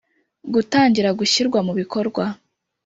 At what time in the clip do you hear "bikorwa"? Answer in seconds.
1.79-2.23